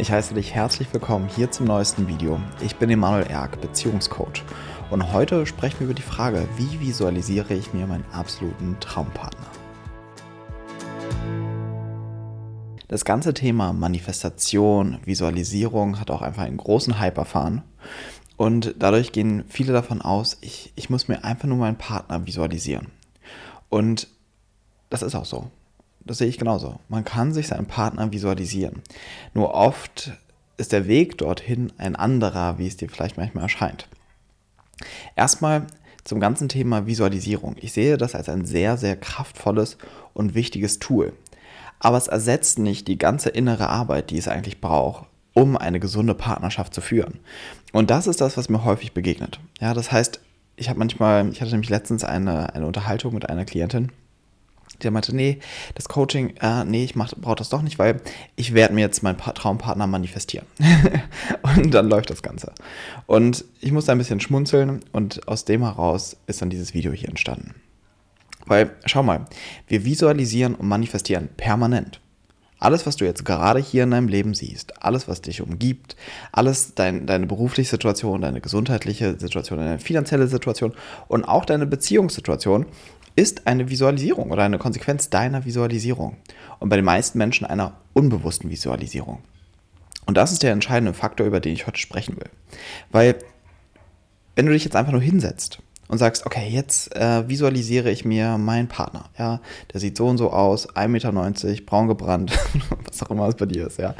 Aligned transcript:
Ich 0.00 0.10
heiße 0.10 0.32
dich 0.32 0.54
herzlich 0.54 0.90
willkommen 0.94 1.28
hier 1.28 1.50
zum 1.50 1.66
neuesten 1.66 2.08
Video. 2.08 2.40
Ich 2.62 2.76
bin 2.76 2.88
Emanuel 2.88 3.26
Erk, 3.26 3.60
Beziehungscoach. 3.60 4.44
Und 4.88 5.12
heute 5.12 5.44
sprechen 5.44 5.80
wir 5.80 5.88
über 5.88 5.94
die 5.94 6.00
Frage, 6.00 6.48
wie 6.56 6.80
visualisiere 6.80 7.52
ich 7.52 7.74
mir 7.74 7.86
meinen 7.86 8.06
absoluten 8.10 8.78
Traumpartner? 8.80 9.46
Das 12.88 13.04
ganze 13.04 13.34
Thema 13.34 13.74
Manifestation, 13.74 15.00
Visualisierung 15.04 16.00
hat 16.00 16.10
auch 16.10 16.22
einfach 16.22 16.44
einen 16.44 16.56
großen 16.56 16.98
Hype 16.98 17.18
erfahren. 17.18 17.60
Und 18.38 18.76
dadurch 18.78 19.12
gehen 19.12 19.44
viele 19.48 19.74
davon 19.74 20.00
aus, 20.00 20.38
ich, 20.40 20.72
ich 20.76 20.88
muss 20.88 21.08
mir 21.08 21.24
einfach 21.24 21.46
nur 21.46 21.58
meinen 21.58 21.76
Partner 21.76 22.26
visualisieren. 22.26 22.86
Und 23.68 24.08
das 24.88 25.02
ist 25.02 25.14
auch 25.14 25.26
so. 25.26 25.50
Das 26.04 26.18
sehe 26.18 26.28
ich 26.28 26.38
genauso. 26.38 26.80
Man 26.88 27.04
kann 27.04 27.32
sich 27.32 27.48
seinen 27.48 27.66
Partner 27.66 28.10
visualisieren. 28.12 28.82
Nur 29.34 29.54
oft 29.54 30.12
ist 30.56 30.72
der 30.72 30.86
Weg 30.86 31.18
dorthin 31.18 31.72
ein 31.78 31.96
anderer, 31.96 32.58
wie 32.58 32.66
es 32.66 32.76
dir 32.76 32.88
vielleicht 32.88 33.16
manchmal 33.16 33.44
erscheint. 33.44 33.88
Erstmal 35.16 35.66
zum 36.04 36.20
ganzen 36.20 36.48
Thema 36.48 36.86
Visualisierung. 36.86 37.56
Ich 37.60 37.72
sehe 37.72 37.96
das 37.96 38.14
als 38.14 38.28
ein 38.28 38.44
sehr, 38.44 38.76
sehr 38.76 38.96
kraftvolles 38.96 39.78
und 40.14 40.34
wichtiges 40.34 40.78
Tool. 40.78 41.12
Aber 41.78 41.96
es 41.96 42.08
ersetzt 42.08 42.58
nicht 42.58 42.88
die 42.88 42.98
ganze 42.98 43.30
innere 43.30 43.68
Arbeit, 43.68 44.10
die 44.10 44.18
es 44.18 44.28
eigentlich 44.28 44.60
braucht, 44.60 45.06
um 45.34 45.56
eine 45.56 45.80
gesunde 45.80 46.14
Partnerschaft 46.14 46.74
zu 46.74 46.80
führen. 46.80 47.20
Und 47.72 47.90
das 47.90 48.06
ist 48.06 48.20
das, 48.20 48.36
was 48.36 48.48
mir 48.48 48.64
häufig 48.64 48.92
begegnet. 48.92 49.40
Ja, 49.60 49.74
das 49.74 49.92
heißt, 49.92 50.20
ich 50.56 50.68
habe 50.68 50.78
manchmal, 50.78 51.30
ich 51.30 51.40
hatte 51.40 51.52
nämlich 51.52 51.70
letztens 51.70 52.04
eine, 52.04 52.54
eine 52.54 52.66
Unterhaltung 52.66 53.14
mit 53.14 53.28
einer 53.30 53.44
Klientin, 53.44 53.92
der 54.84 54.90
meinte, 54.90 55.14
nee, 55.14 55.38
das 55.74 55.88
Coaching, 55.88 56.34
äh, 56.40 56.64
nee, 56.64 56.84
ich 56.84 56.94
brauche 56.94 57.36
das 57.36 57.48
doch 57.48 57.62
nicht, 57.62 57.78
weil 57.78 58.00
ich 58.36 58.54
werde 58.54 58.74
mir 58.74 58.80
jetzt 58.80 59.02
meinen 59.02 59.18
Traumpartner 59.18 59.86
manifestieren. 59.86 60.46
und 61.56 61.72
dann 61.72 61.88
läuft 61.88 62.10
das 62.10 62.22
Ganze. 62.22 62.52
Und 63.06 63.44
ich 63.60 63.72
musste 63.72 63.92
ein 63.92 63.98
bisschen 63.98 64.20
schmunzeln 64.20 64.80
und 64.92 65.26
aus 65.28 65.44
dem 65.44 65.62
heraus 65.62 66.16
ist 66.26 66.42
dann 66.42 66.50
dieses 66.50 66.74
Video 66.74 66.92
hier 66.92 67.08
entstanden. 67.08 67.54
Weil, 68.46 68.70
schau 68.86 69.02
mal, 69.02 69.26
wir 69.68 69.84
visualisieren 69.84 70.54
und 70.54 70.66
manifestieren 70.66 71.28
permanent. 71.36 72.00
Alles, 72.60 72.86
was 72.86 72.96
du 72.96 73.06
jetzt 73.06 73.24
gerade 73.24 73.58
hier 73.58 73.84
in 73.84 73.90
deinem 73.90 74.08
Leben 74.08 74.34
siehst, 74.34 74.82
alles, 74.84 75.08
was 75.08 75.22
dich 75.22 75.40
umgibt, 75.40 75.96
alles 76.30 76.74
dein, 76.74 77.06
deine 77.06 77.26
berufliche 77.26 77.70
Situation, 77.70 78.20
deine 78.20 78.42
gesundheitliche 78.42 79.18
Situation, 79.18 79.58
deine 79.58 79.78
finanzielle 79.78 80.26
Situation 80.26 80.74
und 81.08 81.24
auch 81.24 81.46
deine 81.46 81.66
Beziehungssituation, 81.66 82.66
ist 83.16 83.46
eine 83.46 83.68
Visualisierung 83.68 84.30
oder 84.30 84.42
eine 84.42 84.58
Konsequenz 84.58 85.10
deiner 85.10 85.44
Visualisierung. 85.44 86.16
Und 86.58 86.68
bei 86.68 86.76
den 86.76 86.84
meisten 86.84 87.18
Menschen 87.18 87.46
einer 87.46 87.74
unbewussten 87.92 88.50
Visualisierung. 88.50 89.18
Und 90.06 90.16
das 90.16 90.32
ist 90.32 90.42
der 90.42 90.52
entscheidende 90.52 90.94
Faktor, 90.94 91.26
über 91.26 91.40
den 91.40 91.52
ich 91.52 91.66
heute 91.66 91.78
sprechen 91.78 92.16
will. 92.16 92.30
Weil, 92.90 93.16
wenn 94.34 94.46
du 94.46 94.52
dich 94.52 94.64
jetzt 94.64 94.76
einfach 94.76 94.92
nur 94.92 95.00
hinsetzt 95.00 95.60
und 95.90 95.98
sagst, 95.98 96.24
okay, 96.24 96.48
jetzt 96.48 96.94
äh, 96.96 97.28
visualisiere 97.28 97.90
ich 97.90 98.04
mir 98.04 98.38
meinen 98.38 98.68
Partner, 98.68 99.10
ja, 99.18 99.40
der 99.72 99.80
sieht 99.80 99.96
so 99.96 100.06
und 100.06 100.18
so 100.18 100.30
aus, 100.30 100.68
1,90 100.68 100.88
Meter, 100.88 101.12
braun 101.66 101.88
gebrannt, 101.88 102.38
was 102.88 103.02
auch 103.02 103.10
immer 103.10 103.28
es 103.28 103.34
bei 103.34 103.46
dir 103.46 103.66
ist, 103.66 103.78
ja, 103.78 103.94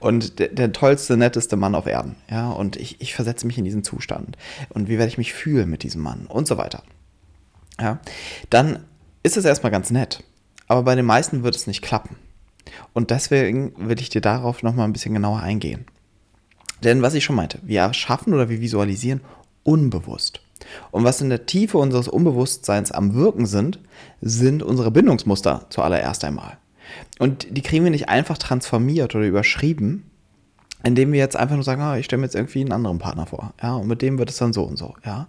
und 0.00 0.38
der, 0.40 0.48
der, 0.48 0.72
tollste, 0.72 1.16
netteste 1.16 1.56
Mann 1.56 1.76
auf 1.76 1.86
Erden, 1.86 2.16
ja, 2.28 2.50
und 2.50 2.76
ich, 2.76 3.00
ich 3.00 3.14
versetze 3.14 3.46
mich 3.46 3.58
in 3.58 3.64
diesen 3.64 3.84
Zustand 3.84 4.36
und 4.70 4.88
wie 4.88 4.98
werde 4.98 5.08
ich 5.08 5.18
mich 5.18 5.34
fühlen 5.34 5.70
mit 5.70 5.84
diesem 5.84 6.02
Mann 6.02 6.26
und 6.26 6.48
so 6.48 6.58
weiter 6.58 6.82
ja, 7.80 8.00
dann 8.50 8.84
ist 9.22 9.36
es 9.36 9.44
erstmal 9.44 9.72
ganz 9.72 9.90
nett. 9.90 10.22
Aber 10.68 10.82
bei 10.82 10.94
den 10.94 11.06
meisten 11.06 11.42
wird 11.42 11.56
es 11.56 11.66
nicht 11.66 11.82
klappen. 11.82 12.16
Und 12.92 13.10
deswegen 13.10 13.72
will 13.76 14.00
ich 14.00 14.08
dir 14.08 14.20
darauf 14.20 14.62
nochmal 14.62 14.86
ein 14.86 14.92
bisschen 14.92 15.14
genauer 15.14 15.40
eingehen. 15.40 15.86
Denn 16.82 17.02
was 17.02 17.14
ich 17.14 17.24
schon 17.24 17.36
meinte, 17.36 17.58
wir 17.62 17.80
erschaffen 17.80 18.34
oder 18.34 18.48
wir 18.48 18.60
visualisieren 18.60 19.20
unbewusst. 19.62 20.40
Und 20.90 21.04
was 21.04 21.20
in 21.20 21.28
der 21.28 21.46
Tiefe 21.46 21.78
unseres 21.78 22.08
Unbewusstseins 22.08 22.92
am 22.92 23.14
Wirken 23.14 23.46
sind, 23.46 23.78
sind 24.20 24.62
unsere 24.62 24.90
Bindungsmuster 24.90 25.66
zuallererst 25.70 26.24
einmal. 26.24 26.58
Und 27.18 27.46
die 27.50 27.62
kriegen 27.62 27.84
wir 27.84 27.90
nicht 27.90 28.08
einfach 28.08 28.38
transformiert 28.38 29.14
oder 29.14 29.26
überschrieben, 29.26 30.10
indem 30.86 31.12
wir 31.12 31.18
jetzt 31.18 31.36
einfach 31.36 31.56
nur 31.56 31.64
sagen, 31.64 31.82
ah, 31.82 31.96
ich 31.96 32.06
stelle 32.06 32.20
mir 32.20 32.26
jetzt 32.26 32.34
irgendwie 32.34 32.60
einen 32.60 32.72
anderen 32.72 32.98
Partner 32.98 33.26
vor. 33.26 33.52
Ja, 33.62 33.74
und 33.76 33.88
mit 33.88 34.02
dem 34.02 34.18
wird 34.18 34.30
es 34.30 34.38
dann 34.38 34.52
so 34.52 34.62
und 34.62 34.76
so. 34.76 34.94
Ja 35.04 35.28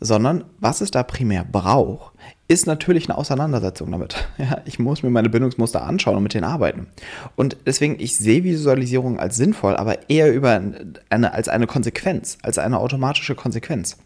sondern 0.00 0.44
was 0.60 0.80
es 0.80 0.90
da 0.90 1.02
primär 1.02 1.44
braucht, 1.44 2.12
ist 2.48 2.66
natürlich 2.66 3.08
eine 3.08 3.18
Auseinandersetzung 3.18 3.90
damit. 3.90 4.28
Ja, 4.38 4.60
ich 4.66 4.78
muss 4.78 5.02
mir 5.02 5.10
meine 5.10 5.30
Bindungsmuster 5.30 5.82
anschauen 5.82 6.16
und 6.16 6.22
mit 6.22 6.34
denen 6.34 6.44
arbeiten. 6.44 6.88
Und 7.36 7.56
deswegen, 7.66 7.98
ich 7.98 8.16
sehe 8.16 8.44
Visualisierung 8.44 9.18
als 9.18 9.36
sinnvoll, 9.36 9.76
aber 9.76 10.10
eher 10.10 10.32
über 10.32 10.60
eine, 11.08 11.32
als 11.32 11.48
eine 11.48 11.66
Konsequenz, 11.66 12.38
als 12.42 12.58
eine 12.58 12.78
automatische 12.78 13.34
Konsequenz. 13.34 13.96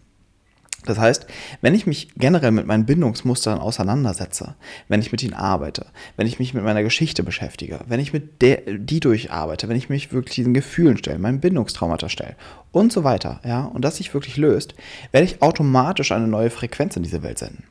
Das 0.86 0.98
heißt, 0.98 1.26
wenn 1.60 1.74
ich 1.74 1.86
mich 1.86 2.08
generell 2.16 2.52
mit 2.52 2.66
meinen 2.66 2.86
Bindungsmustern 2.86 3.58
auseinandersetze, 3.58 4.54
wenn 4.88 5.00
ich 5.00 5.12
mit 5.12 5.22
ihnen 5.22 5.34
arbeite, 5.34 5.86
wenn 6.16 6.26
ich 6.26 6.38
mich 6.38 6.54
mit 6.54 6.64
meiner 6.64 6.82
Geschichte 6.82 7.22
beschäftige, 7.22 7.80
wenn 7.86 8.00
ich 8.00 8.12
mit 8.12 8.40
der, 8.40 8.62
die 8.78 9.00
durcharbeite, 9.00 9.68
wenn 9.68 9.76
ich 9.76 9.90
mich 9.90 10.12
wirklich 10.12 10.36
diesen 10.36 10.54
Gefühlen 10.54 10.96
stelle, 10.96 11.18
meinen 11.18 11.40
Bindungstraumata 11.40 12.08
stelle 12.08 12.36
und 12.72 12.92
so 12.92 13.04
weiter, 13.04 13.40
ja, 13.44 13.64
und 13.64 13.84
das 13.84 13.96
sich 13.96 14.14
wirklich 14.14 14.36
löst, 14.36 14.74
werde 15.12 15.26
ich 15.26 15.42
automatisch 15.42 16.12
eine 16.12 16.28
neue 16.28 16.50
Frequenz 16.50 16.96
in 16.96 17.02
diese 17.02 17.22
Welt 17.22 17.38
senden. 17.38 17.64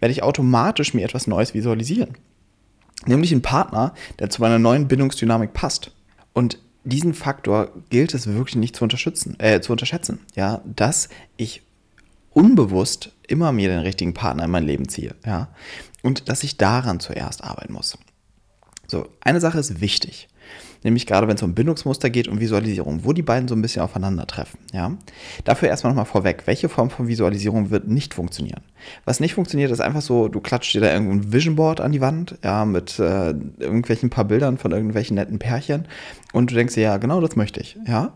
Werde 0.00 0.12
ich 0.12 0.24
automatisch 0.24 0.94
mir 0.94 1.04
etwas 1.04 1.28
Neues 1.28 1.54
visualisieren. 1.54 2.16
Nämlich 3.06 3.30
einen 3.30 3.42
Partner, 3.42 3.94
der 4.18 4.30
zu 4.30 4.42
meiner 4.42 4.58
neuen 4.58 4.88
Bindungsdynamik 4.88 5.52
passt. 5.52 5.92
Und 6.32 6.58
diesen 6.82 7.14
Faktor 7.14 7.70
gilt 7.90 8.14
es 8.14 8.26
wirklich 8.26 8.56
nicht 8.56 8.74
zu 8.74 8.82
unterstützen, 8.82 9.38
äh, 9.38 9.60
zu 9.60 9.72
unterschätzen, 9.72 10.20
ja, 10.34 10.62
dass 10.64 11.08
ich 11.36 11.62
unbewusst 12.38 13.10
immer 13.26 13.50
mir 13.50 13.68
den 13.68 13.80
richtigen 13.80 14.14
Partner 14.14 14.44
in 14.44 14.50
mein 14.50 14.64
Leben 14.64 14.88
ziehe, 14.88 15.14
ja, 15.26 15.48
und 16.02 16.28
dass 16.28 16.44
ich 16.44 16.56
daran 16.56 17.00
zuerst 17.00 17.42
arbeiten 17.42 17.72
muss. 17.72 17.98
So, 18.86 19.08
eine 19.20 19.40
Sache 19.40 19.58
ist 19.58 19.80
wichtig, 19.80 20.28
nämlich 20.84 21.04
gerade 21.04 21.26
wenn 21.26 21.34
es 21.34 21.42
um 21.42 21.54
Bindungsmuster 21.54 22.10
geht 22.10 22.28
und 22.28 22.38
Visualisierung, 22.40 23.04
wo 23.04 23.12
die 23.12 23.22
beiden 23.22 23.48
so 23.48 23.56
ein 23.56 23.60
bisschen 23.60 23.82
aufeinandertreffen, 23.82 24.60
ja. 24.72 24.96
Dafür 25.42 25.68
erstmal 25.68 25.92
nochmal 25.92 26.06
vorweg, 26.06 26.44
welche 26.46 26.68
Form 26.68 26.90
von 26.90 27.08
Visualisierung 27.08 27.70
wird 27.70 27.88
nicht 27.88 28.14
funktionieren? 28.14 28.62
Was 29.04 29.18
nicht 29.18 29.34
funktioniert, 29.34 29.72
ist 29.72 29.80
einfach 29.80 30.02
so, 30.02 30.28
du 30.28 30.40
klatscht 30.40 30.74
dir 30.74 30.80
da 30.80 30.92
irgendein 30.92 31.32
Vision 31.32 31.56
Board 31.56 31.80
an 31.80 31.90
die 31.90 32.00
Wand, 32.00 32.38
ja, 32.44 32.64
mit 32.64 33.00
äh, 33.00 33.30
irgendwelchen 33.58 34.10
paar 34.10 34.24
Bildern 34.24 34.58
von 34.58 34.70
irgendwelchen 34.70 35.16
netten 35.16 35.40
Pärchen 35.40 35.88
und 36.32 36.52
du 36.52 36.54
denkst 36.54 36.74
dir, 36.74 36.82
ja, 36.82 36.96
genau 36.98 37.20
das 37.20 37.34
möchte 37.34 37.60
ich, 37.60 37.76
ja. 37.84 38.12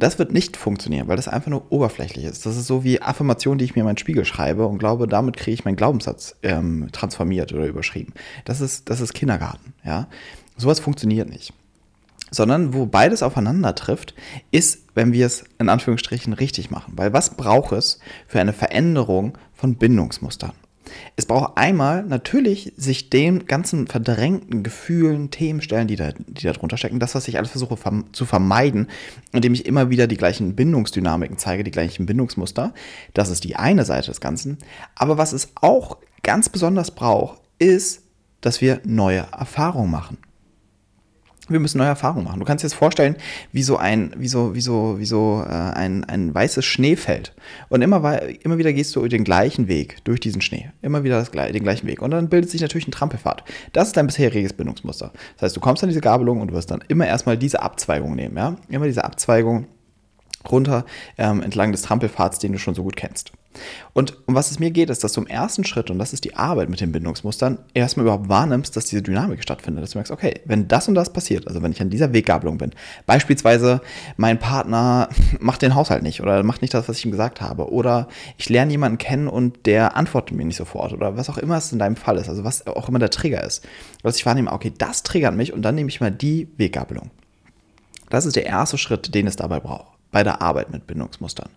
Das 0.00 0.18
wird 0.18 0.32
nicht 0.32 0.56
funktionieren, 0.56 1.08
weil 1.08 1.16
das 1.16 1.28
einfach 1.28 1.50
nur 1.50 1.70
oberflächlich 1.70 2.24
ist. 2.24 2.46
Das 2.46 2.56
ist 2.56 2.66
so 2.66 2.84
wie 2.84 3.02
Affirmation, 3.02 3.58
die 3.58 3.64
ich 3.64 3.74
mir 3.74 3.80
in 3.80 3.86
meinen 3.86 3.98
Spiegel 3.98 4.24
schreibe 4.24 4.66
und 4.66 4.78
glaube, 4.78 5.06
damit 5.06 5.36
kriege 5.36 5.54
ich 5.54 5.64
meinen 5.64 5.76
Glaubenssatz 5.76 6.36
ähm, 6.42 6.88
transformiert 6.92 7.52
oder 7.52 7.66
überschrieben. 7.66 8.14
Das 8.44 8.60
ist, 8.60 8.90
das 8.90 9.00
ist 9.00 9.12
Kindergarten, 9.14 9.74
ja. 9.84 10.08
Sowas 10.56 10.80
funktioniert 10.80 11.28
nicht. 11.28 11.52
Sondern 12.30 12.74
wo 12.74 12.86
beides 12.86 13.22
aufeinander 13.22 13.74
trifft, 13.74 14.14
ist, 14.50 14.84
wenn 14.94 15.12
wir 15.12 15.26
es 15.26 15.44
in 15.58 15.68
Anführungsstrichen 15.68 16.32
richtig 16.32 16.70
machen. 16.70 16.94
Weil 16.96 17.12
was 17.12 17.36
braucht 17.36 17.72
es 17.72 17.98
für 18.26 18.40
eine 18.40 18.52
Veränderung 18.52 19.36
von 19.52 19.76
Bindungsmustern? 19.76 20.52
Es 21.16 21.26
braucht 21.26 21.56
einmal 21.56 22.02
natürlich 22.02 22.72
sich 22.76 23.10
den 23.10 23.46
ganzen 23.46 23.86
verdrängten 23.86 24.62
Gefühlen, 24.62 25.30
Themen 25.30 25.60
stellen, 25.60 25.88
die 25.88 25.96
da, 25.96 26.12
die 26.12 26.46
da 26.46 26.52
drunter 26.52 26.76
stecken. 26.76 27.00
Das, 27.00 27.14
was 27.14 27.28
ich 27.28 27.38
alles 27.38 27.50
versuche 27.50 27.76
zu 28.12 28.24
vermeiden, 28.24 28.88
indem 29.32 29.54
ich 29.54 29.66
immer 29.66 29.90
wieder 29.90 30.06
die 30.06 30.16
gleichen 30.16 30.54
Bindungsdynamiken 30.54 31.38
zeige, 31.38 31.64
die 31.64 31.70
gleichen 31.70 32.06
Bindungsmuster. 32.06 32.72
Das 33.14 33.30
ist 33.30 33.44
die 33.44 33.56
eine 33.56 33.84
Seite 33.84 34.08
des 34.08 34.20
Ganzen. 34.20 34.58
Aber 34.94 35.18
was 35.18 35.32
es 35.32 35.48
auch 35.56 35.98
ganz 36.22 36.48
besonders 36.48 36.90
braucht, 36.90 37.40
ist, 37.58 38.02
dass 38.40 38.60
wir 38.60 38.80
neue 38.84 39.26
Erfahrungen 39.32 39.90
machen 39.90 40.18
wir 41.50 41.60
müssen 41.60 41.78
neue 41.78 41.88
Erfahrungen 41.88 42.24
machen. 42.24 42.40
Du 42.40 42.46
kannst 42.46 42.64
dir 42.64 42.68
das 42.68 42.74
vorstellen, 42.74 43.16
wie 43.52 43.62
so 43.62 43.76
ein, 43.76 44.12
wie 44.16 44.28
so, 44.28 44.54
wie 44.54 44.60
so, 44.60 44.96
wie 44.98 45.04
so 45.04 45.44
äh, 45.46 45.52
ein, 45.52 46.04
ein 46.04 46.34
weißes 46.34 46.64
Schneefeld. 46.64 47.34
Und 47.68 47.82
immer, 47.82 48.20
immer 48.42 48.58
wieder 48.58 48.72
gehst 48.72 48.94
du 48.96 49.06
den 49.08 49.24
gleichen 49.24 49.68
Weg 49.68 50.04
durch 50.04 50.20
diesen 50.20 50.40
Schnee. 50.40 50.70
Immer 50.82 51.04
wieder 51.04 51.18
das, 51.18 51.30
den 51.30 51.62
gleichen 51.62 51.86
Weg. 51.86 52.02
Und 52.02 52.12
dann 52.12 52.28
bildet 52.28 52.50
sich 52.50 52.60
natürlich 52.60 52.88
ein 52.88 52.92
Trampelpfad. 52.92 53.44
Das 53.72 53.88
ist 53.88 53.96
dein 53.96 54.06
bisheriges 54.06 54.52
Bindungsmuster. 54.52 55.12
Das 55.34 55.42
heißt, 55.42 55.56
du 55.56 55.60
kommst 55.60 55.82
an 55.82 55.88
diese 55.88 56.00
Gabelung 56.00 56.40
und 56.40 56.48
du 56.48 56.54
wirst 56.54 56.70
dann 56.70 56.82
immer 56.88 57.06
erstmal 57.06 57.36
diese 57.36 57.62
Abzweigung 57.62 58.14
nehmen. 58.14 58.36
Ja? 58.36 58.56
Immer 58.68 58.86
diese 58.86 59.04
Abzweigung 59.04 59.66
runter 60.48 60.84
ähm, 61.18 61.42
entlang 61.42 61.72
des 61.72 61.82
Trampelpfads, 61.82 62.38
den 62.38 62.52
du 62.52 62.58
schon 62.58 62.74
so 62.74 62.82
gut 62.82 62.96
kennst. 62.96 63.32
Und 63.92 64.16
um 64.26 64.36
was 64.36 64.52
es 64.52 64.60
mir 64.60 64.70
geht, 64.70 64.90
ist, 64.90 65.02
dass 65.02 65.12
du 65.12 65.20
im 65.20 65.26
ersten 65.26 65.64
Schritt, 65.64 65.90
und 65.90 65.98
das 65.98 66.12
ist 66.12 66.24
die 66.24 66.36
Arbeit 66.36 66.68
mit 66.68 66.80
den 66.80 66.92
Bindungsmustern, 66.92 67.58
erstmal 67.74 68.06
überhaupt 68.06 68.28
wahrnimmst, 68.28 68.76
dass 68.76 68.86
diese 68.86 69.02
Dynamik 69.02 69.42
stattfindet. 69.42 69.82
Dass 69.82 69.90
du 69.90 69.98
merkst, 69.98 70.12
okay, 70.12 70.40
wenn 70.44 70.68
das 70.68 70.86
und 70.86 70.94
das 70.94 71.12
passiert, 71.12 71.48
also 71.48 71.60
wenn 71.60 71.72
ich 71.72 71.80
an 71.80 71.90
dieser 71.90 72.12
Weggabelung 72.12 72.58
bin, 72.58 72.70
beispielsweise 73.06 73.80
mein 74.16 74.38
Partner 74.38 75.08
macht 75.40 75.62
den 75.62 75.74
Haushalt 75.74 76.04
nicht 76.04 76.20
oder 76.20 76.42
macht 76.44 76.62
nicht 76.62 76.74
das, 76.74 76.88
was 76.88 76.98
ich 76.98 77.04
ihm 77.04 77.10
gesagt 77.10 77.40
habe, 77.40 77.72
oder 77.72 78.08
ich 78.38 78.48
lerne 78.48 78.70
jemanden 78.70 78.98
kennen 78.98 79.26
und 79.26 79.66
der 79.66 79.96
antwortet 79.96 80.36
mir 80.36 80.44
nicht 80.44 80.56
sofort 80.56 80.92
oder 80.92 81.16
was 81.16 81.28
auch 81.28 81.38
immer 81.38 81.56
es 81.56 81.72
in 81.72 81.80
deinem 81.80 81.96
Fall 81.96 82.18
ist, 82.18 82.28
also 82.28 82.44
was 82.44 82.66
auch 82.68 82.88
immer 82.88 83.00
der 83.00 83.10
Trigger 83.10 83.42
ist, 83.42 83.66
dass 84.02 84.16
ich 84.16 84.26
wahrnehme, 84.26 84.52
okay, 84.52 84.72
das 84.76 85.02
triggert 85.02 85.34
mich 85.34 85.52
und 85.52 85.62
dann 85.62 85.74
nehme 85.74 85.88
ich 85.88 86.00
mal 86.00 86.12
die 86.12 86.48
Weggabelung. 86.56 87.10
Das 88.10 88.26
ist 88.26 88.36
der 88.36 88.46
erste 88.46 88.78
Schritt, 88.78 89.14
den 89.14 89.26
es 89.26 89.36
dabei 89.36 89.60
braucht, 89.60 89.92
bei 90.10 90.22
der 90.22 90.42
Arbeit 90.42 90.70
mit 90.70 90.86
Bindungsmustern. 90.86 91.50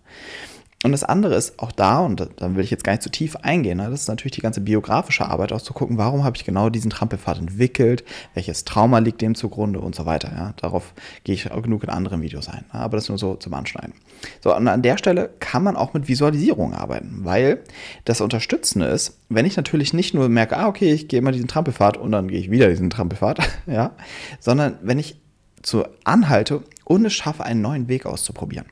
Und 0.83 0.91
das 0.91 1.05
andere 1.05 1.35
ist 1.35 1.59
auch 1.59 1.71
da, 1.71 1.99
und 1.99 2.27
da 2.35 2.55
will 2.55 2.63
ich 2.63 2.69
jetzt 2.69 2.83
gar 2.83 2.91
nicht 2.91 3.03
zu 3.03 3.09
tief 3.09 3.37
eingehen, 3.37 3.77
ne, 3.77 3.89
das 3.89 4.01
ist 4.01 4.07
natürlich 4.09 4.33
die 4.33 4.41
ganze 4.41 4.59
biografische 4.59 5.25
Arbeit, 5.25 5.53
auch 5.53 5.61
zu 5.61 5.71
gucken, 5.71 5.97
warum 5.97 6.25
habe 6.25 6.35
ich 6.35 6.43
genau 6.43 6.69
diesen 6.69 6.91
Trampelpfad 6.91 7.39
entwickelt, 7.39 8.03
welches 8.33 8.65
Trauma 8.65 8.99
liegt 8.99 9.21
dem 9.21 9.33
zugrunde 9.33 9.79
und 9.79 9.95
so 9.95 10.05
weiter. 10.05 10.29
Ja. 10.35 10.53
Darauf 10.57 10.93
gehe 11.23 11.35
ich 11.35 11.49
auch 11.49 11.61
genug 11.61 11.83
in 11.83 11.89
anderen 11.89 12.21
Videos 12.21 12.49
ein, 12.49 12.65
ne, 12.73 12.81
aber 12.81 12.97
das 12.97 13.07
nur 13.07 13.17
so 13.17 13.35
zum 13.35 13.53
Anschneiden. 13.53 13.93
So, 14.43 14.53
und 14.53 14.67
an 14.67 14.81
der 14.81 14.97
Stelle 14.97 15.29
kann 15.39 15.63
man 15.63 15.77
auch 15.77 15.93
mit 15.93 16.09
Visualisierung 16.09 16.73
arbeiten, 16.73 17.21
weil 17.23 17.63
das 18.03 18.19
Unterstützende 18.19 18.87
ist, 18.87 19.17
wenn 19.29 19.45
ich 19.45 19.55
natürlich 19.55 19.93
nicht 19.93 20.13
nur 20.13 20.27
merke, 20.27 20.57
ah, 20.57 20.67
okay, 20.67 20.91
ich 20.91 21.07
gehe 21.07 21.21
mal 21.21 21.31
diesen 21.31 21.47
Trampelpfad 21.47 21.95
und 21.95 22.11
dann 22.11 22.27
gehe 22.27 22.39
ich 22.39 22.51
wieder 22.51 22.67
diesen 22.67 22.89
Trampelpfad, 22.89 23.39
ja, 23.67 23.91
sondern 24.41 24.79
wenn 24.81 24.99
ich 24.99 25.15
zu 25.61 25.85
anhalte 26.03 26.61
und 26.93 27.05
es 27.05 27.13
schaffe, 27.13 27.43
einen 27.43 27.61
neuen 27.61 27.87
Weg 27.87 28.05
auszuprobieren. 28.05 28.65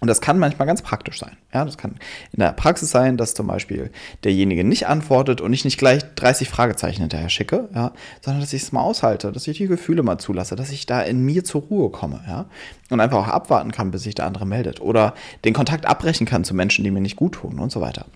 Und 0.00 0.08
das 0.08 0.22
kann 0.22 0.38
manchmal 0.38 0.66
ganz 0.66 0.80
praktisch 0.80 1.18
sein. 1.18 1.36
Ja, 1.52 1.62
das 1.64 1.76
kann 1.76 1.96
in 2.32 2.40
der 2.40 2.52
Praxis 2.52 2.90
sein, 2.90 3.18
dass 3.18 3.34
zum 3.34 3.46
Beispiel 3.46 3.90
derjenige 4.24 4.64
nicht 4.64 4.86
antwortet 4.86 5.42
und 5.42 5.52
ich 5.52 5.66
nicht 5.66 5.78
gleich 5.78 6.02
30 6.14 6.48
Fragezeichen 6.48 7.02
hinterher 7.02 7.28
schicke, 7.28 7.68
ja, 7.74 7.92
sondern 8.22 8.40
dass 8.40 8.54
ich 8.54 8.62
es 8.62 8.72
mal 8.72 8.80
aushalte, 8.80 9.30
dass 9.30 9.46
ich 9.46 9.58
die 9.58 9.66
Gefühle 9.66 10.02
mal 10.02 10.16
zulasse, 10.16 10.56
dass 10.56 10.70
ich 10.70 10.86
da 10.86 11.02
in 11.02 11.22
mir 11.22 11.44
zur 11.44 11.62
Ruhe 11.62 11.90
komme, 11.90 12.20
ja, 12.26 12.46
und 12.88 13.00
einfach 13.00 13.18
auch 13.18 13.28
abwarten 13.28 13.72
kann, 13.72 13.90
bis 13.90 14.04
sich 14.04 14.14
der 14.14 14.24
andere 14.24 14.46
meldet 14.46 14.80
oder 14.80 15.14
den 15.44 15.52
Kontakt 15.52 15.84
abbrechen 15.84 16.26
kann 16.26 16.44
zu 16.44 16.54
Menschen, 16.54 16.82
die 16.82 16.90
mir 16.90 17.02
nicht 17.02 17.16
gut 17.16 17.32
tun 17.32 17.58
und 17.58 17.70
so 17.70 17.82
weiter. 17.82 18.06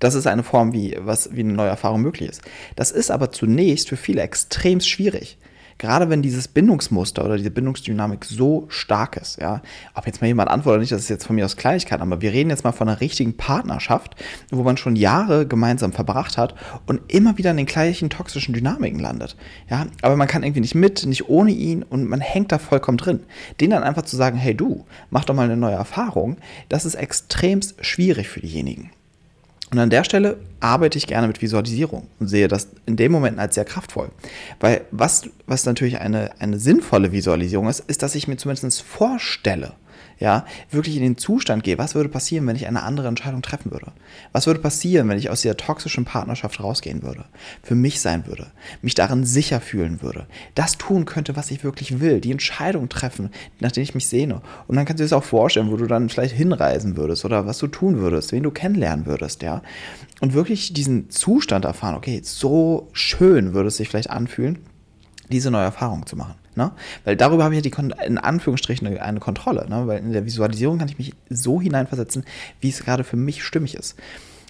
Das 0.00 0.14
ist 0.14 0.26
eine 0.26 0.42
Form, 0.42 0.74
wie, 0.74 0.98
was, 0.98 1.34
wie 1.34 1.40
eine 1.40 1.54
neue 1.54 1.70
Erfahrung 1.70 2.02
möglich 2.02 2.28
ist. 2.28 2.42
Das 2.76 2.90
ist 2.90 3.10
aber 3.10 3.30
zunächst 3.30 3.88
für 3.88 3.96
viele 3.96 4.20
extrem 4.20 4.80
schwierig 4.80 5.38
gerade 5.78 6.10
wenn 6.10 6.22
dieses 6.22 6.48
Bindungsmuster 6.48 7.24
oder 7.24 7.36
diese 7.36 7.50
Bindungsdynamik 7.50 8.24
so 8.24 8.66
stark 8.68 9.16
ist, 9.16 9.40
ja, 9.40 9.62
ob 9.94 10.06
jetzt 10.06 10.20
mal 10.20 10.26
jemand 10.26 10.50
antwortet 10.50 10.76
oder 10.76 10.80
nicht, 10.80 10.92
das 10.92 11.02
ist 11.02 11.08
jetzt 11.08 11.26
von 11.26 11.36
mir 11.36 11.44
aus 11.44 11.56
Kleinigkeit, 11.56 12.00
aber 12.00 12.20
wir 12.20 12.32
reden 12.32 12.50
jetzt 12.50 12.64
mal 12.64 12.72
von 12.72 12.88
einer 12.88 13.00
richtigen 13.00 13.36
Partnerschaft, 13.36 14.14
wo 14.50 14.62
man 14.62 14.76
schon 14.76 14.96
Jahre 14.96 15.46
gemeinsam 15.46 15.92
verbracht 15.92 16.38
hat 16.38 16.54
und 16.86 17.00
immer 17.12 17.38
wieder 17.38 17.50
in 17.50 17.56
den 17.56 17.66
gleichen 17.66 18.10
toxischen 18.10 18.54
Dynamiken 18.54 18.98
landet, 18.98 19.36
ja, 19.68 19.86
aber 20.02 20.16
man 20.16 20.28
kann 20.28 20.42
irgendwie 20.42 20.60
nicht 20.60 20.74
mit, 20.74 21.06
nicht 21.06 21.28
ohne 21.28 21.50
ihn 21.50 21.82
und 21.82 22.08
man 22.08 22.20
hängt 22.20 22.52
da 22.52 22.58
vollkommen 22.58 22.98
drin. 22.98 23.20
Den 23.60 23.70
dann 23.70 23.82
einfach 23.82 24.02
zu 24.02 24.16
sagen, 24.16 24.36
hey 24.36 24.54
du, 24.54 24.84
mach 25.10 25.24
doch 25.24 25.34
mal 25.34 25.44
eine 25.44 25.56
neue 25.56 25.74
Erfahrung, 25.74 26.36
das 26.68 26.84
ist 26.84 26.94
extremst 26.94 27.84
schwierig 27.84 28.28
für 28.28 28.40
diejenigen. 28.40 28.90
Und 29.74 29.80
an 29.80 29.90
der 29.90 30.04
Stelle 30.04 30.36
arbeite 30.60 30.98
ich 30.98 31.08
gerne 31.08 31.26
mit 31.26 31.42
Visualisierung 31.42 32.06
und 32.20 32.28
sehe 32.28 32.46
das 32.46 32.68
in 32.86 32.94
dem 32.94 33.10
Moment 33.10 33.40
als 33.40 33.56
sehr 33.56 33.64
kraftvoll. 33.64 34.08
Weil 34.60 34.82
was, 34.92 35.28
was 35.48 35.66
natürlich 35.66 35.98
eine, 35.98 36.30
eine 36.38 36.60
sinnvolle 36.60 37.10
Visualisierung 37.10 37.68
ist, 37.68 37.80
ist, 37.80 38.00
dass 38.04 38.14
ich 38.14 38.28
mir 38.28 38.36
zumindest 38.36 38.82
vorstelle, 38.82 39.72
ja, 40.18 40.44
wirklich 40.70 40.96
in 40.96 41.02
den 41.02 41.16
Zustand 41.16 41.64
gehe, 41.64 41.78
was 41.78 41.94
würde 41.94 42.08
passieren, 42.08 42.46
wenn 42.46 42.56
ich 42.56 42.66
eine 42.66 42.82
andere 42.82 43.08
Entscheidung 43.08 43.42
treffen 43.42 43.70
würde? 43.72 43.92
Was 44.32 44.46
würde 44.46 44.60
passieren, 44.60 45.08
wenn 45.08 45.18
ich 45.18 45.30
aus 45.30 45.42
dieser 45.42 45.56
toxischen 45.56 46.04
Partnerschaft 46.04 46.60
rausgehen 46.60 47.02
würde? 47.02 47.24
Für 47.62 47.74
mich 47.74 48.00
sein 48.00 48.26
würde, 48.26 48.46
mich 48.82 48.94
darin 48.94 49.24
sicher 49.24 49.60
fühlen 49.60 50.02
würde, 50.02 50.26
das 50.54 50.78
tun 50.78 51.04
könnte, 51.04 51.36
was 51.36 51.50
ich 51.50 51.64
wirklich 51.64 52.00
will, 52.00 52.20
die 52.20 52.32
Entscheidung 52.32 52.88
treffen, 52.88 53.30
nach 53.60 53.72
der 53.72 53.82
ich 53.82 53.94
mich 53.94 54.08
sehne. 54.08 54.40
Und 54.66 54.76
dann 54.76 54.84
kannst 54.84 55.00
du 55.00 55.04
dir 55.04 55.10
das 55.10 55.12
auch 55.12 55.24
vorstellen, 55.24 55.70
wo 55.70 55.76
du 55.76 55.86
dann 55.86 56.08
vielleicht 56.08 56.34
hinreisen 56.34 56.96
würdest 56.96 57.24
oder 57.24 57.46
was 57.46 57.58
du 57.58 57.66
tun 57.66 57.98
würdest, 57.98 58.32
wen 58.32 58.42
du 58.42 58.50
kennenlernen 58.50 59.06
würdest, 59.06 59.42
ja. 59.42 59.62
Und 60.20 60.32
wirklich 60.34 60.72
diesen 60.72 61.10
Zustand 61.10 61.64
erfahren, 61.64 61.96
okay, 61.96 62.20
so 62.22 62.88
schön 62.92 63.52
würde 63.52 63.68
es 63.68 63.76
sich 63.76 63.88
vielleicht 63.88 64.10
anfühlen, 64.10 64.58
diese 65.30 65.50
neue 65.50 65.64
Erfahrung 65.64 66.06
zu 66.06 66.16
machen. 66.16 66.36
Ne? 66.56 66.72
Weil 67.04 67.16
darüber 67.16 67.44
habe 67.44 67.54
ich 67.54 67.64
ja 67.64 67.70
die, 67.70 68.04
in 68.06 68.18
Anführungsstrichen 68.18 68.86
eine, 68.86 69.02
eine 69.02 69.20
Kontrolle. 69.20 69.68
Ne? 69.68 69.86
Weil 69.86 69.98
in 69.98 70.12
der 70.12 70.24
Visualisierung 70.24 70.78
kann 70.78 70.88
ich 70.88 70.98
mich 70.98 71.12
so 71.28 71.60
hineinversetzen, 71.60 72.24
wie 72.60 72.68
es 72.68 72.84
gerade 72.84 73.04
für 73.04 73.16
mich 73.16 73.42
stimmig 73.42 73.74
ist. 73.74 73.96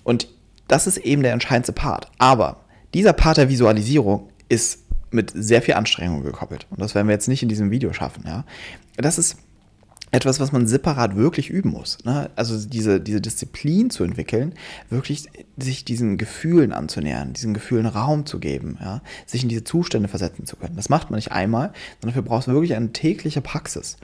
Und 0.02 0.28
das 0.68 0.86
ist 0.86 0.98
eben 0.98 1.22
der 1.22 1.32
entscheidendste 1.32 1.72
Part. 1.72 2.10
Aber 2.18 2.64
dieser 2.92 3.12
Part 3.12 3.36
der 3.36 3.48
Visualisierung 3.48 4.28
ist 4.48 4.80
mit 5.10 5.32
sehr 5.34 5.62
viel 5.62 5.74
Anstrengung 5.74 6.22
gekoppelt. 6.22 6.66
Und 6.70 6.80
das 6.80 6.94
werden 6.94 7.06
wir 7.06 7.14
jetzt 7.14 7.28
nicht 7.28 7.42
in 7.42 7.48
diesem 7.48 7.70
Video 7.70 7.92
schaffen. 7.92 8.24
Ja? 8.26 8.44
Das 8.96 9.18
ist 9.18 9.38
etwas, 10.14 10.38
was 10.38 10.52
man 10.52 10.68
separat 10.68 11.16
wirklich 11.16 11.50
üben 11.50 11.70
muss. 11.70 11.98
Ne? 12.04 12.30
Also 12.36 12.56
diese, 12.68 13.00
diese 13.00 13.20
Disziplin 13.20 13.90
zu 13.90 14.04
entwickeln, 14.04 14.54
wirklich 14.88 15.26
sich 15.56 15.84
diesen 15.84 16.18
Gefühlen 16.18 16.72
anzunähern, 16.72 17.32
diesen 17.32 17.52
Gefühlen 17.52 17.86
Raum 17.86 18.24
zu 18.24 18.38
geben, 18.38 18.78
ja? 18.80 19.02
sich 19.26 19.42
in 19.42 19.48
diese 19.48 19.64
Zustände 19.64 20.08
versetzen 20.08 20.46
zu 20.46 20.54
können. 20.54 20.76
Das 20.76 20.88
macht 20.88 21.10
man 21.10 21.18
nicht 21.18 21.32
einmal, 21.32 21.72
sondern 22.00 22.14
dafür 22.14 22.22
brauchst 22.22 22.46
du 22.46 22.52
wirklich 22.52 22.76
eine 22.76 22.92
tägliche 22.92 23.40
Praxis. 23.40 23.96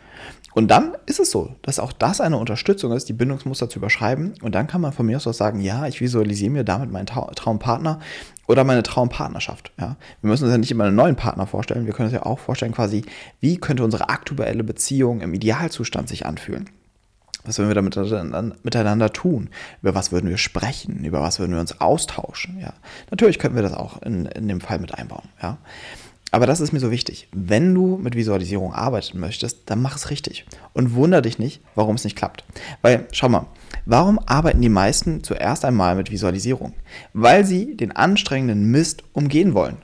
Und 0.53 0.69
dann 0.69 0.97
ist 1.07 1.21
es 1.21 1.31
so, 1.31 1.55
dass 1.63 1.79
auch 1.79 1.93
das 1.93 2.21
eine 2.21 2.37
Unterstützung 2.37 2.93
ist, 2.93 3.09
die 3.09 3.13
Bindungsmuster 3.13 3.69
zu 3.69 3.79
überschreiben. 3.79 4.35
Und 4.43 4.55
dann 4.55 4.67
kann 4.67 4.81
man 4.81 4.93
von 4.93 5.07
mir 5.07 5.17
aus 5.17 5.27
auch 5.27 5.35
sagen, 5.35 5.61
ja, 5.61 5.87
ich 5.87 6.01
visualisiere 6.01 6.51
mir 6.51 6.65
damit 6.65 6.91
meinen 6.91 7.07
Traumpartner 7.07 8.01
oder 8.49 8.65
meine 8.65 8.83
Traumpartnerschaft. 8.83 9.73
Ja? 9.79 9.97
Wir 10.21 10.31
müssen 10.31 10.45
uns 10.45 10.53
ja 10.53 10.59
nicht 10.59 10.73
immer 10.73 10.85
einen 10.85 10.97
neuen 10.97 11.17
Partner 11.17 11.47
vorstellen, 11.47 11.87
wir 11.87 11.93
können 11.93 12.09
uns 12.09 12.15
ja 12.15 12.27
auch 12.27 12.41
vorstellen, 12.41 12.73
quasi, 12.73 13.05
wie 13.39 13.59
könnte 13.59 13.85
unsere 13.85 14.09
aktuelle 14.09 14.65
Beziehung 14.65 15.21
im 15.21 15.35
Idealzustand 15.35 16.09
sich 16.09 16.27
anfühlen. 16.27 16.69
Was 17.45 17.59
würden 17.59 17.69
wir 17.71 17.93
da 17.93 18.53
miteinander 18.63 19.13
tun? 19.13 19.49
Über 19.81 19.95
was 19.95 20.13
würden 20.13 20.29
wir 20.29 20.37
sprechen? 20.37 21.05
Über 21.05 21.23
was 21.23 21.39
würden 21.39 21.53
wir 21.53 21.61
uns 21.61 21.81
austauschen? 21.81 22.59
Ja, 22.61 22.75
natürlich 23.11 23.39
können 23.39 23.55
wir 23.55 23.63
das 23.63 23.73
auch 23.73 24.03
in, 24.03 24.27
in 24.27 24.47
dem 24.47 24.61
Fall 24.61 24.79
mit 24.79 24.95
einbauen. 24.95 25.29
Ja, 25.43 25.57
aber 26.31 26.47
das 26.47 26.61
ist 26.61 26.73
mir 26.73 26.81
so 26.81 26.91
wichtig. 26.91 27.29
Wenn 27.33 27.75
du 27.75 27.97
mit 27.97 28.15
Visualisierung 28.15 28.73
arbeiten 28.73 29.19
möchtest, 29.19 29.63
dann 29.67 29.83
mach 29.83 29.97
es 29.97 30.11
richtig. 30.11 30.47
Und 30.73 30.95
wundere 30.95 31.23
dich 31.23 31.39
nicht, 31.39 31.61
warum 31.75 31.97
es 31.97 32.05
nicht 32.05 32.17
klappt. 32.17 32.45
Weil, 32.83 33.07
schau 33.13 33.29
mal, 33.29 33.47
warum 33.87 34.19
arbeiten 34.27 34.61
die 34.61 34.69
meisten 34.69 35.25
zuerst 35.25 35.65
einmal 35.65 35.97
mit 35.97 36.11
Visualisierung? 36.11 36.75
Weil 37.13 37.45
sie 37.45 37.77
den 37.77 37.93
anstrengenden 37.93 38.71
Mist 38.71 39.03
umgehen 39.13 39.55
wollen. 39.55 39.79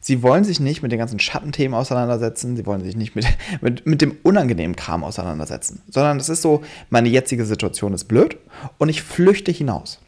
Sie 0.00 0.22
wollen 0.22 0.44
sich 0.44 0.60
nicht 0.60 0.82
mit 0.82 0.92
den 0.92 0.98
ganzen 0.98 1.18
Schattenthemen 1.18 1.74
auseinandersetzen, 1.74 2.56
sie 2.56 2.66
wollen 2.66 2.84
sich 2.84 2.94
nicht 2.94 3.16
mit, 3.16 3.26
mit, 3.62 3.86
mit 3.86 4.02
dem 4.02 4.18
unangenehmen 4.22 4.76
Kram 4.76 5.02
auseinandersetzen, 5.02 5.80
sondern 5.88 6.18
es 6.18 6.28
ist 6.28 6.42
so, 6.42 6.62
meine 6.90 7.08
jetzige 7.08 7.46
Situation 7.46 7.94
ist 7.94 8.04
blöd 8.04 8.36
und 8.76 8.90
ich 8.90 9.02
flüchte 9.02 9.50
hinaus. 9.50 10.00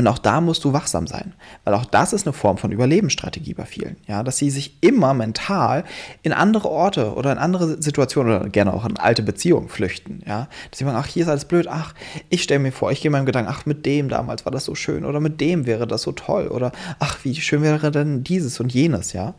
Und 0.00 0.06
auch 0.06 0.18
da 0.18 0.40
musst 0.40 0.64
du 0.64 0.72
wachsam 0.72 1.06
sein, 1.06 1.34
weil 1.64 1.74
auch 1.74 1.84
das 1.84 2.14
ist 2.14 2.26
eine 2.26 2.32
Form 2.32 2.56
von 2.56 2.72
Überlebensstrategie 2.72 3.52
bei 3.52 3.66
vielen, 3.66 3.98
ja, 4.08 4.22
dass 4.22 4.38
sie 4.38 4.48
sich 4.48 4.78
immer 4.80 5.12
mental 5.12 5.84
in 6.22 6.32
andere 6.32 6.70
Orte 6.70 7.12
oder 7.16 7.30
in 7.32 7.36
andere 7.36 7.82
Situationen 7.82 8.34
oder 8.34 8.48
gerne 8.48 8.72
auch 8.72 8.86
in 8.86 8.96
alte 8.96 9.22
Beziehungen 9.22 9.68
flüchten, 9.68 10.22
ja, 10.26 10.48
dass 10.70 10.78
sie 10.78 10.86
sagen, 10.86 10.96
ach, 10.96 11.06
hier 11.06 11.24
ist 11.24 11.28
alles 11.28 11.44
blöd, 11.44 11.66
ach, 11.68 11.92
ich 12.30 12.42
stelle 12.42 12.60
mir 12.60 12.72
vor, 12.72 12.90
ich 12.90 13.02
gehe 13.02 13.10
meinem 13.10 13.26
Gedanken, 13.26 13.50
ach, 13.52 13.66
mit 13.66 13.84
dem 13.84 14.08
damals 14.08 14.46
war 14.46 14.52
das 14.52 14.64
so 14.64 14.74
schön 14.74 15.04
oder 15.04 15.20
mit 15.20 15.38
dem 15.38 15.66
wäre 15.66 15.86
das 15.86 16.00
so 16.00 16.12
toll 16.12 16.48
oder 16.48 16.72
ach, 16.98 17.18
wie 17.22 17.34
schön 17.34 17.60
wäre 17.60 17.90
denn 17.90 18.24
dieses 18.24 18.58
und 18.58 18.72
jenes, 18.72 19.12
ja. 19.12 19.34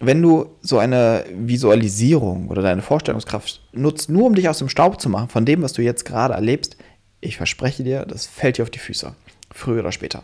Wenn 0.00 0.20
du 0.20 0.56
so 0.60 0.80
eine 0.80 1.24
Visualisierung 1.32 2.48
oder 2.48 2.62
deine 2.62 2.82
Vorstellungskraft 2.82 3.62
nutzt, 3.72 4.10
nur 4.10 4.26
um 4.26 4.34
dich 4.34 4.48
aus 4.48 4.58
dem 4.58 4.68
Staub 4.68 5.00
zu 5.00 5.08
machen 5.08 5.28
von 5.28 5.44
dem, 5.44 5.62
was 5.62 5.72
du 5.72 5.82
jetzt 5.82 6.04
gerade 6.04 6.34
erlebst, 6.34 6.78
ich 7.20 7.36
verspreche 7.36 7.84
dir, 7.84 8.04
das 8.04 8.26
fällt 8.26 8.58
dir 8.58 8.64
auf 8.64 8.70
die 8.70 8.80
Füße 8.80 9.14
früher 9.54 9.80
oder 9.80 9.92
später. 9.92 10.22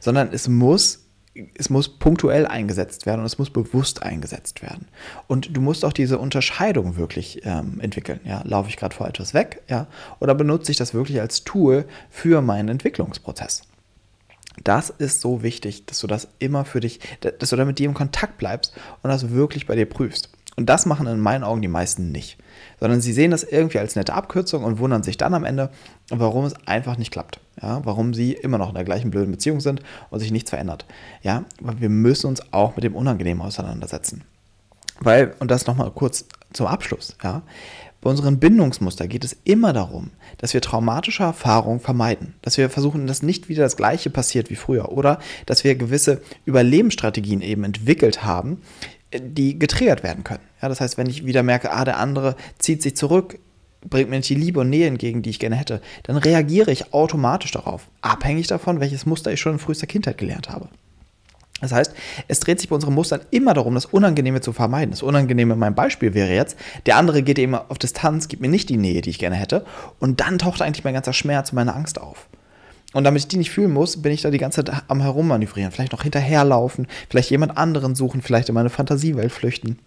Sondern 0.00 0.32
es 0.32 0.46
muss 0.46 1.00
es 1.56 1.68
muss 1.68 1.98
punktuell 1.98 2.46
eingesetzt 2.46 3.06
werden 3.06 3.20
und 3.20 3.26
es 3.26 3.38
muss 3.38 3.50
bewusst 3.50 4.02
eingesetzt 4.02 4.62
werden. 4.62 4.86
Und 5.26 5.56
du 5.56 5.60
musst 5.60 5.84
auch 5.84 5.92
diese 5.92 6.18
Unterscheidung 6.18 6.96
wirklich 6.96 7.40
ähm, 7.44 7.80
entwickeln. 7.80 8.20
Ja? 8.24 8.42
Laufe 8.44 8.68
ich 8.68 8.76
gerade 8.76 8.94
vor 8.94 9.08
etwas 9.08 9.34
weg, 9.34 9.62
ja? 9.68 9.88
Oder 10.20 10.34
benutze 10.36 10.70
ich 10.70 10.78
das 10.78 10.94
wirklich 10.94 11.20
als 11.20 11.42
Tool 11.42 11.86
für 12.08 12.40
meinen 12.40 12.68
Entwicklungsprozess? 12.68 13.62
Das 14.62 14.90
ist 14.90 15.20
so 15.20 15.42
wichtig, 15.42 15.86
dass 15.86 15.98
du 15.98 16.06
das 16.06 16.28
immer 16.38 16.64
für 16.64 16.78
dich, 16.78 17.00
dass 17.20 17.50
du 17.50 17.56
da 17.56 17.64
mit 17.64 17.80
dir 17.80 17.86
im 17.86 17.94
Kontakt 17.94 18.38
bleibst 18.38 18.72
und 19.02 19.10
das 19.10 19.30
wirklich 19.30 19.66
bei 19.66 19.74
dir 19.74 19.86
prüfst. 19.86 20.30
Und 20.56 20.66
das 20.66 20.86
machen 20.86 21.06
in 21.06 21.20
meinen 21.20 21.44
Augen 21.44 21.62
die 21.62 21.68
meisten 21.68 22.12
nicht. 22.12 22.38
Sondern 22.78 23.00
sie 23.00 23.12
sehen 23.12 23.30
das 23.30 23.42
irgendwie 23.42 23.78
als 23.78 23.96
nette 23.96 24.14
Abkürzung 24.14 24.64
und 24.64 24.78
wundern 24.78 25.02
sich 25.02 25.16
dann 25.16 25.34
am 25.34 25.44
Ende, 25.44 25.70
warum 26.10 26.44
es 26.44 26.54
einfach 26.66 26.96
nicht 26.96 27.10
klappt. 27.10 27.40
Ja, 27.60 27.80
warum 27.84 28.14
sie 28.14 28.32
immer 28.32 28.58
noch 28.58 28.68
in 28.68 28.74
der 28.74 28.84
gleichen 28.84 29.10
blöden 29.10 29.32
Beziehung 29.32 29.60
sind 29.60 29.82
und 30.10 30.20
sich 30.20 30.32
nichts 30.32 30.50
verändert. 30.50 30.84
Ja, 31.22 31.44
weil 31.60 31.80
wir 31.80 31.88
müssen 31.88 32.28
uns 32.28 32.52
auch 32.52 32.76
mit 32.76 32.84
dem 32.84 32.94
Unangenehmen 32.94 33.42
auseinandersetzen. 33.42 34.22
Weil, 35.00 35.34
und 35.40 35.50
das 35.50 35.66
nochmal 35.66 35.90
kurz 35.90 36.26
zum 36.52 36.66
Abschluss, 36.66 37.16
ja, 37.22 37.42
bei 38.04 38.10
unseren 38.10 38.38
Bindungsmuster 38.38 39.08
geht 39.08 39.24
es 39.24 39.34
immer 39.44 39.72
darum, 39.72 40.10
dass 40.36 40.52
wir 40.52 40.60
traumatische 40.60 41.22
Erfahrungen 41.22 41.80
vermeiden, 41.80 42.34
dass 42.42 42.58
wir 42.58 42.68
versuchen, 42.68 43.06
dass 43.06 43.22
nicht 43.22 43.48
wieder 43.48 43.62
das 43.62 43.78
Gleiche 43.78 44.10
passiert 44.10 44.50
wie 44.50 44.56
früher 44.56 44.92
oder 44.92 45.18
dass 45.46 45.64
wir 45.64 45.74
gewisse 45.74 46.20
Überlebensstrategien 46.44 47.40
eben 47.40 47.64
entwickelt 47.64 48.22
haben, 48.22 48.60
die 49.20 49.58
getriggert 49.58 50.02
werden 50.02 50.24
können. 50.24 50.42
Ja, 50.60 50.68
das 50.68 50.80
heißt, 50.80 50.98
wenn 50.98 51.08
ich 51.08 51.26
wieder 51.26 51.42
merke, 51.42 51.72
ah, 51.72 51.84
der 51.84 51.98
andere 51.98 52.36
zieht 52.58 52.82
sich 52.82 52.96
zurück, 52.96 53.38
bringt 53.88 54.10
mir 54.10 54.16
nicht 54.16 54.28
die 54.28 54.34
Liebe 54.34 54.60
und 54.60 54.70
Nähe 54.70 54.86
entgegen, 54.86 55.22
die 55.22 55.30
ich 55.30 55.38
gerne 55.38 55.56
hätte, 55.56 55.80
dann 56.04 56.16
reagiere 56.16 56.70
ich 56.70 56.92
automatisch 56.94 57.52
darauf, 57.52 57.88
abhängig 58.00 58.46
davon, 58.46 58.80
welches 58.80 59.06
Muster 59.06 59.32
ich 59.32 59.40
schon 59.40 59.54
in 59.54 59.58
frühester 59.58 59.86
Kindheit 59.86 60.18
gelernt 60.18 60.48
habe. 60.48 60.68
Das 61.60 61.72
heißt, 61.72 61.94
es 62.28 62.40
dreht 62.40 62.60
sich 62.60 62.68
bei 62.68 62.74
unseren 62.74 62.94
Mustern 62.94 63.20
immer 63.30 63.54
darum, 63.54 63.74
das 63.74 63.86
Unangenehme 63.86 64.40
zu 64.40 64.52
vermeiden. 64.52 64.90
Das 64.90 65.02
Unangenehme 65.02 65.54
in 65.54 65.58
meinem 65.58 65.74
Beispiel 65.74 66.12
wäre 66.12 66.32
jetzt, 66.34 66.58
der 66.84 66.96
andere 66.96 67.22
geht 67.22 67.38
eben 67.38 67.54
auf 67.54 67.78
Distanz, 67.78 68.28
gibt 68.28 68.42
mir 68.42 68.48
nicht 68.48 68.68
die 68.68 68.76
Nähe, 68.76 69.00
die 69.00 69.10
ich 69.10 69.18
gerne 69.18 69.36
hätte. 69.36 69.64
Und 69.98 70.20
dann 70.20 70.38
taucht 70.38 70.60
eigentlich 70.60 70.84
mein 70.84 70.94
ganzer 70.94 71.12
Schmerz 71.12 71.50
und 71.50 71.56
meine 71.56 71.74
Angst 71.74 72.00
auf. 72.00 72.28
Und 72.94 73.04
damit 73.04 73.22
ich 73.22 73.28
die 73.28 73.36
nicht 73.36 73.50
fühlen 73.50 73.72
muss, 73.72 74.00
bin 74.00 74.12
ich 74.12 74.22
da 74.22 74.30
die 74.30 74.38
ganze 74.38 74.64
Zeit 74.64 74.84
am 74.88 75.00
Herummanövrieren. 75.00 75.72
Vielleicht 75.72 75.92
noch 75.92 76.04
hinterherlaufen, 76.04 76.86
vielleicht 77.10 77.28
jemand 77.30 77.58
anderen 77.58 77.94
suchen, 77.94 78.22
vielleicht 78.22 78.48
in 78.48 78.54
meine 78.54 78.70
Fantasiewelt 78.70 79.32
flüchten. 79.32 79.78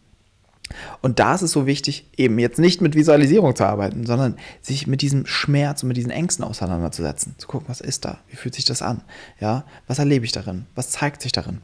Und 1.01 1.17
da 1.19 1.33
ist 1.33 1.41
es 1.41 1.51
so 1.51 1.65
wichtig, 1.65 2.05
eben 2.17 2.37
jetzt 2.37 2.59
nicht 2.59 2.81
mit 2.81 2.95
Visualisierung 2.95 3.55
zu 3.55 3.65
arbeiten, 3.65 4.05
sondern 4.05 4.35
sich 4.61 4.87
mit 4.87 5.01
diesem 5.01 5.25
Schmerz 5.25 5.81
und 5.81 5.87
mit 5.87 5.95
diesen 5.95 6.11
Ängsten 6.11 6.43
auseinanderzusetzen. 6.43 7.35
Zu 7.37 7.47
gucken, 7.47 7.69
was 7.69 7.79
ist 7.79 8.03
da? 8.03 8.19
Wie 8.27 8.35
fühlt 8.35 8.55
sich 8.55 8.65
das 8.65 8.81
an? 8.81 9.01
Ja, 9.39 9.63
was 9.87 9.99
erlebe 9.99 10.25
ich 10.25 10.33
darin? 10.33 10.65
Was 10.75 10.89
zeigt 10.89 11.21
sich 11.21 11.31
darin? 11.31 11.61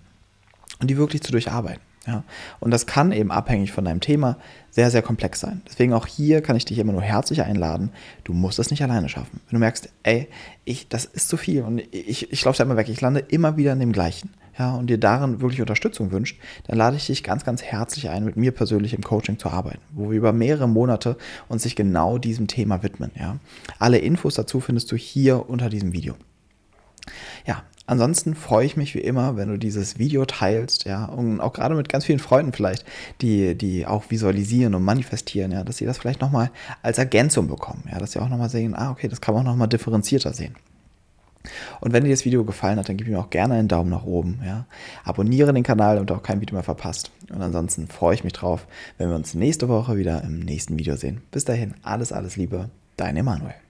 Und 0.79 0.89
die 0.89 0.97
wirklich 0.97 1.21
zu 1.21 1.33
durcharbeiten. 1.33 1.81
Ja, 2.05 2.23
und 2.59 2.71
das 2.71 2.85
kann 2.85 3.13
eben 3.13 3.31
abhängig 3.31 3.71
von 3.71 3.85
deinem 3.85 4.01
Thema 4.01 4.37
sehr, 4.69 4.91
sehr 4.91 5.01
komplex 5.01 5.39
sein. 5.39 5.61
Deswegen 5.67 5.93
auch 5.93 6.05
hier 6.05 6.41
kann 6.41 6.57
ich 6.57 6.65
dich 6.65 6.77
immer 6.79 6.91
nur 6.91 7.01
herzlich 7.01 7.43
einladen. 7.43 7.91
Du 8.25 8.33
musst 8.33 8.59
es 8.59 8.71
nicht 8.71 8.83
alleine 8.83 9.07
schaffen. 9.07 9.39
Wenn 9.47 9.57
du 9.57 9.59
merkst, 9.59 9.87
ey, 10.03 10.27
ich, 10.65 10.89
das 10.89 11.05
ist 11.05 11.29
zu 11.29 11.37
viel 11.37 11.61
und 11.61 11.81
ich, 11.91 12.31
ich 12.31 12.43
laufe 12.43 12.57
da 12.57 12.65
immer 12.65 12.75
weg, 12.75 12.89
ich 12.89 12.99
lande 12.99 13.21
immer 13.21 13.55
wieder 13.55 13.71
in 13.71 13.79
dem 13.79 13.93
Gleichen 13.93 14.31
ja, 14.59 14.75
und 14.75 14.87
dir 14.87 14.97
darin 14.97 15.41
wirklich 15.41 15.61
Unterstützung 15.61 16.11
wünscht, 16.11 16.39
dann 16.67 16.77
lade 16.77 16.97
ich 16.97 17.07
dich 17.07 17.23
ganz, 17.23 17.45
ganz 17.45 17.63
herzlich 17.63 18.09
ein, 18.09 18.25
mit 18.25 18.35
mir 18.35 18.51
persönlich 18.51 18.93
im 18.93 19.01
Coaching 19.01 19.39
zu 19.39 19.49
arbeiten, 19.49 19.81
wo 19.91 20.11
wir 20.11 20.17
über 20.17 20.33
mehrere 20.33 20.67
Monate 20.67 21.17
uns 21.47 21.63
sich 21.63 21.75
genau 21.75 22.17
diesem 22.17 22.47
Thema 22.47 22.83
widmen. 22.83 23.11
Ja. 23.17 23.37
Alle 23.79 23.99
Infos 23.99 24.35
dazu 24.35 24.59
findest 24.59 24.91
du 24.91 24.97
hier 24.97 25.49
unter 25.49 25.69
diesem 25.69 25.93
Video. 25.93 26.15
Ja, 27.45 27.63
ansonsten 27.85 28.35
freue 28.35 28.65
ich 28.65 28.77
mich 28.77 28.95
wie 28.95 28.99
immer, 28.99 29.35
wenn 29.37 29.49
du 29.49 29.57
dieses 29.57 29.99
Video 29.99 30.25
teilst, 30.25 30.85
ja, 30.85 31.05
und 31.05 31.41
auch 31.41 31.53
gerade 31.53 31.75
mit 31.75 31.89
ganz 31.89 32.05
vielen 32.05 32.19
Freunden 32.19 32.53
vielleicht, 32.53 32.85
die, 33.21 33.55
die 33.55 33.85
auch 33.85 34.09
visualisieren 34.09 34.75
und 34.75 34.83
manifestieren, 34.83 35.51
ja, 35.51 35.63
dass 35.63 35.77
sie 35.77 35.85
das 35.85 35.97
vielleicht 35.97 36.21
nochmal 36.21 36.51
als 36.81 36.97
Ergänzung 36.97 37.47
bekommen, 37.47 37.83
ja, 37.91 37.99
dass 37.99 38.13
sie 38.13 38.19
auch 38.19 38.29
nochmal 38.29 38.49
sehen, 38.49 38.75
ah, 38.75 38.91
okay, 38.91 39.07
das 39.07 39.21
kann 39.21 39.35
man 39.35 39.45
auch 39.45 39.51
nochmal 39.51 39.67
differenzierter 39.67 40.33
sehen. 40.33 40.55
Und 41.81 41.93
wenn 41.93 42.03
dir 42.03 42.11
das 42.11 42.25
Video 42.25 42.43
gefallen 42.45 42.79
hat, 42.79 42.89
dann 42.89 42.97
gib 42.97 43.07
mir 43.07 43.19
auch 43.19 43.29
gerne 43.29 43.55
einen 43.55 43.67
Daumen 43.67 43.89
nach 43.89 44.05
oben. 44.05 44.39
Ja? 44.45 44.65
Abonniere 45.03 45.53
den 45.53 45.63
Kanal 45.63 45.99
und 45.99 46.11
auch 46.11 46.23
kein 46.23 46.41
Video 46.41 46.55
mehr 46.55 46.63
verpasst. 46.63 47.11
Und 47.33 47.41
ansonsten 47.41 47.87
freue 47.87 48.15
ich 48.15 48.23
mich 48.23 48.33
drauf, 48.33 48.65
wenn 48.97 49.09
wir 49.09 49.15
uns 49.15 49.33
nächste 49.33 49.67
Woche 49.67 49.97
wieder 49.97 50.23
im 50.23 50.39
nächsten 50.39 50.77
Video 50.77 50.95
sehen. 50.95 51.21
Bis 51.31 51.45
dahin, 51.45 51.73
alles, 51.83 52.11
alles 52.11 52.37
Liebe, 52.37 52.69
dein 52.97 53.17
Emanuel. 53.17 53.55